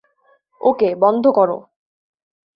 [0.61, 1.57] ওকে, বন্ধ করো।